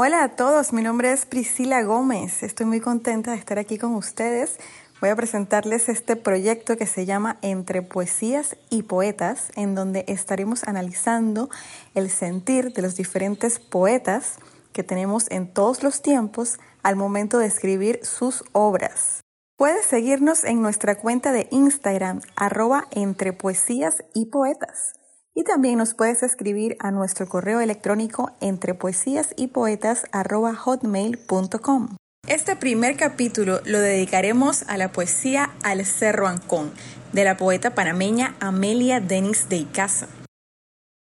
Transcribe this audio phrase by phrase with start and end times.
[0.00, 2.44] Hola a todos, mi nombre es Priscila Gómez.
[2.44, 4.56] Estoy muy contenta de estar aquí con ustedes.
[5.00, 10.62] Voy a presentarles este proyecto que se llama Entre Poesías y Poetas, en donde estaremos
[10.62, 11.50] analizando
[11.96, 14.36] el sentir de los diferentes poetas
[14.72, 19.24] que tenemos en todos los tiempos al momento de escribir sus obras.
[19.56, 24.97] Puedes seguirnos en nuestra cuenta de Instagram, arroba y poetas.
[25.38, 31.96] Y también nos puedes escribir a nuestro correo electrónico entre poesías y poetas hotmail.com.
[32.26, 36.72] Este primer capítulo lo dedicaremos a la poesía Al Cerro Ancón,
[37.12, 40.08] de la poeta panameña Amelia Denis de Icaza.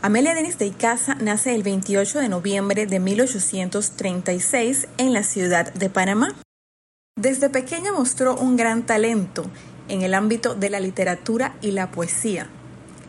[0.00, 5.90] Amelia Denis de Icaza nace el 28 de noviembre de 1836 en la ciudad de
[5.90, 6.34] Panamá.
[7.20, 9.44] Desde pequeña mostró un gran talento
[9.88, 12.48] en el ámbito de la literatura y la poesía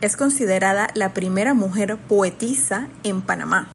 [0.04, 3.72] es considerada la primera mujer poetisa en Panamá.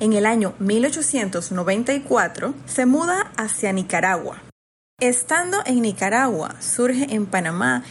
[0.00, 4.40] En el año 1894 se muda hacia Nicaragua.
[5.00, 7.82] Estando en Nicaragua, surge en Panamá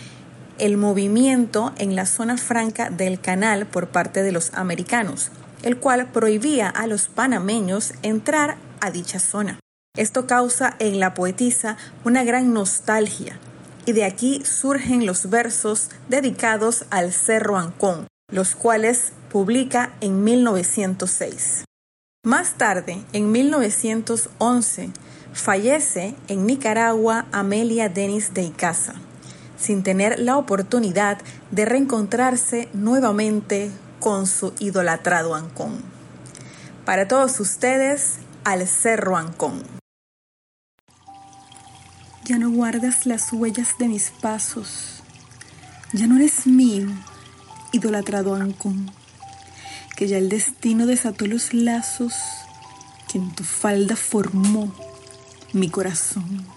[0.59, 5.29] el movimiento en la zona franca del canal por parte de los americanos,
[5.61, 9.59] el cual prohibía a los panameños entrar a dicha zona.
[9.97, 11.75] Esto causa en la poetisa
[12.05, 13.39] una gran nostalgia,
[13.85, 21.65] y de aquí surgen los versos dedicados al Cerro Ancón, los cuales publica en 1906.
[22.25, 24.91] Más tarde, en 1911,
[25.33, 28.93] fallece en Nicaragua Amelia Denis de Icaza,
[29.57, 31.17] sin tener la oportunidad
[31.51, 35.81] de reencontrarse nuevamente con su idolatrado Ancón.
[36.85, 39.82] Para todos ustedes, al Cerro Ancón.
[42.25, 45.03] Ya no guardas las huellas de mis pasos.
[45.91, 46.87] Ya no eres mío,
[47.73, 48.89] idolatrado Ancón.
[49.97, 52.13] Que ya el destino desató los lazos
[53.11, 54.73] que en tu falda formó
[55.51, 56.47] mi corazón.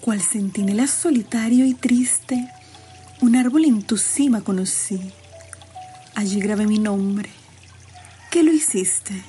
[0.00, 2.48] Cual centinela solitario y triste,
[3.20, 5.00] un árbol en tu cima conocí.
[6.14, 7.30] Allí grabé mi nombre.
[8.30, 9.24] ¿Qué lo hiciste?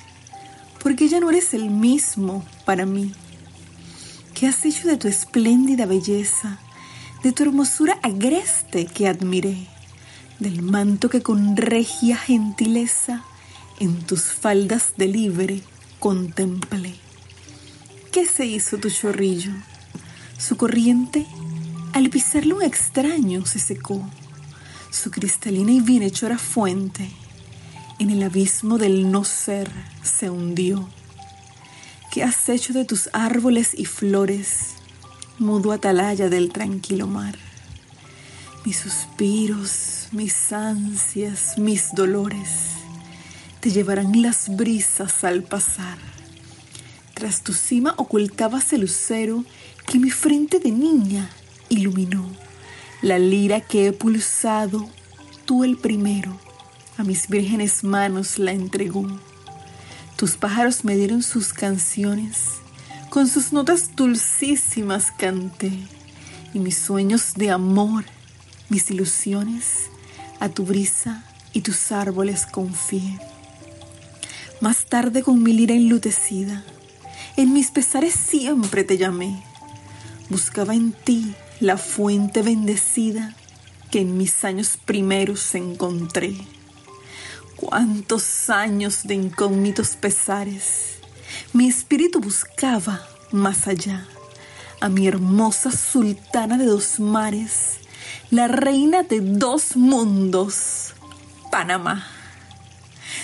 [0.80, 3.12] Porque ya no eres el mismo para mí.
[4.34, 6.58] ¿Qué has hecho de tu espléndida belleza,
[7.22, 9.68] de tu hermosura agreste que admiré,
[10.40, 13.22] del manto que con regia gentileza
[13.78, 15.62] en tus faldas de libre
[16.00, 16.96] contemplé?
[18.10, 19.52] ¿Qué se hizo tu chorrillo?
[20.36, 21.26] Su corriente,
[21.92, 24.04] al pisarlo un extraño, se secó.
[24.90, 27.08] Su cristalina y bienhechora fuente,
[28.00, 29.70] en el abismo del no ser,
[30.02, 30.88] se hundió.
[32.14, 34.74] ¿Qué has hecho de tus árboles y flores,
[35.40, 37.36] mudo atalaya del tranquilo mar?
[38.64, 42.74] Mis suspiros, mis ansias, mis dolores,
[43.58, 45.98] te llevarán las brisas al pasar.
[47.14, 49.44] Tras tu cima ocultabas el lucero
[49.84, 51.28] que mi frente de niña
[51.68, 52.24] iluminó.
[53.02, 54.88] La lira que he pulsado,
[55.46, 56.38] tú el primero,
[56.96, 59.04] a mis vírgenes manos la entregó
[60.24, 62.52] tus pájaros me dieron sus canciones,
[63.10, 65.70] con sus notas dulcísimas canté,
[66.54, 68.06] y mis sueños de amor,
[68.70, 69.90] mis ilusiones,
[70.40, 73.18] a tu brisa y tus árboles confié.
[74.62, 76.64] Más tarde con mi lira enlutecida,
[77.36, 79.42] en mis pesares siempre te llamé.
[80.30, 83.34] Buscaba en ti la fuente bendecida
[83.90, 86.34] que en mis años primeros encontré.
[87.56, 90.98] Cuántos años de incógnitos pesares.
[91.52, 94.06] Mi espíritu buscaba más allá
[94.80, 97.76] a mi hermosa sultana de dos mares,
[98.30, 100.94] la reina de dos mundos,
[101.50, 102.06] Panamá.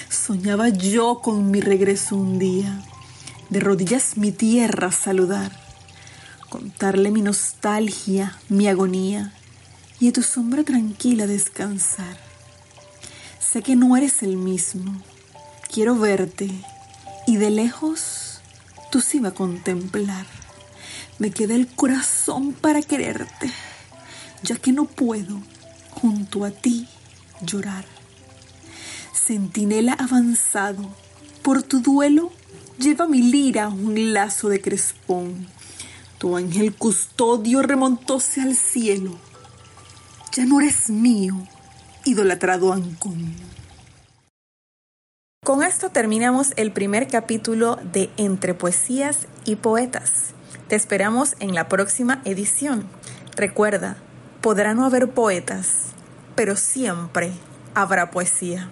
[0.09, 2.83] Soñaba yo con mi regreso un día,
[3.49, 5.51] de rodillas mi tierra saludar,
[6.49, 9.33] contarle mi nostalgia, mi agonía,
[9.99, 12.30] y a tu sombra tranquila descansar
[13.50, 15.03] Sé que no eres el mismo.
[15.72, 16.49] Quiero verte
[17.27, 18.38] y de lejos
[18.93, 20.25] tú sí a contemplar.
[21.19, 23.50] Me queda el corazón para quererte,
[24.44, 25.43] ya que no puedo
[25.91, 26.87] junto a ti
[27.43, 27.85] llorar.
[29.12, 30.88] Centinela avanzado,
[31.43, 32.31] por tu duelo
[32.79, 35.49] lleva mi lira un lazo de crespón.
[36.19, 39.19] Tu ángel custodio remontóse al cielo.
[40.37, 41.49] Ya no eres mío
[42.05, 43.35] idolatrado Ancón.
[45.44, 50.35] Con esto terminamos el primer capítulo de Entre Poesías y Poetas.
[50.69, 52.87] Te esperamos en la próxima edición.
[53.37, 53.97] Recuerda,
[54.41, 55.87] podrá no haber poetas,
[56.37, 57.32] pero siempre
[57.75, 58.69] habrá poesía.